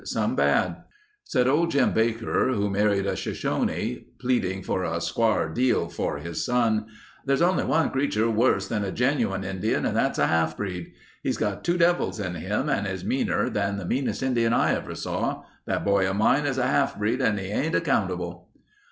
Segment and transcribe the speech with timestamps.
[0.03, 0.77] Some bad.
[1.25, 6.43] Said old Jim Baker, who married a Shoshone, pleading for a "squar" deal for his
[6.43, 6.87] son:
[7.27, 10.91] "There's only one creature worse than a genuine Indian and that's a half breed.
[11.21, 14.73] He has got two devils in him and is meaner than the meanest Indian I
[14.73, 15.43] ever saw.
[15.67, 18.49] That boy of mine is a half breed and he ain't accountable."